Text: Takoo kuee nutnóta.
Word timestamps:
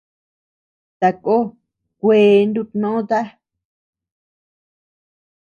Takoo 1.03 1.43
kuee 1.99 2.31
nutnóta. 2.53 3.19